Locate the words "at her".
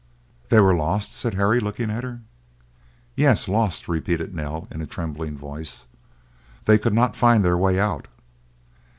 1.91-2.21